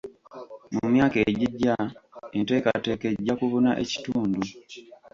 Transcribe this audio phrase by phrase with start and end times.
[0.73, 1.73] Mu myaka egijja
[2.37, 4.41] enteekateeka ejja kubuna ekitundu.